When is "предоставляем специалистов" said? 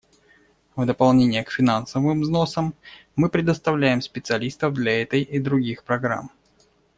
3.29-4.73